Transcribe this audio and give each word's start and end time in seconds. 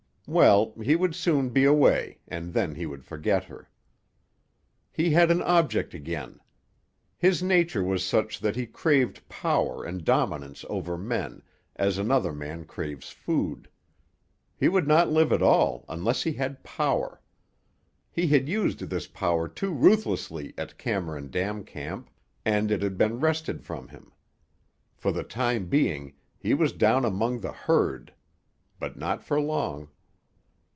Well, 0.27 0.71
he 0.81 0.95
would 0.95 1.13
soon 1.13 1.49
be 1.49 1.65
away, 1.65 2.19
and 2.25 2.53
then 2.53 2.75
he 2.75 2.85
would 2.85 3.03
forget 3.03 3.43
her. 3.45 3.69
He 4.89 5.09
had 5.11 5.29
an 5.29 5.41
object 5.41 5.93
again. 5.93 6.39
His 7.17 7.43
nature 7.43 7.83
was 7.83 8.05
such 8.05 8.39
that 8.39 8.55
he 8.55 8.65
craved 8.65 9.27
power 9.27 9.83
and 9.83 10.05
dominance 10.05 10.63
over 10.69 10.97
men, 10.97 11.41
as 11.75 11.97
another 11.97 12.31
man 12.31 12.63
craves 12.63 13.09
food. 13.09 13.67
He 14.55 14.69
would 14.69 14.87
not 14.87 15.09
live 15.11 15.33
at 15.33 15.41
all 15.41 15.83
unless 15.89 16.23
he 16.23 16.31
had 16.31 16.63
power. 16.63 17.19
He 18.09 18.27
had 18.27 18.47
used 18.47 18.79
this 18.79 19.07
power 19.07 19.49
too 19.49 19.73
ruthlessly 19.73 20.53
at 20.57 20.77
Cameron 20.77 21.29
Dam 21.29 21.65
Camp, 21.65 22.09
and 22.45 22.71
it 22.71 22.81
had 22.81 22.97
been 22.97 23.19
wrested 23.19 23.63
from 23.65 23.89
him. 23.89 24.13
For 24.95 25.11
the 25.11 25.23
time 25.23 25.65
being 25.67 26.13
he 26.37 26.53
was 26.53 26.71
down 26.71 27.03
among 27.03 27.41
the 27.41 27.51
herd. 27.51 28.13
But 28.79 28.95
not 28.95 29.21
for 29.25 29.41
long. 29.41 29.89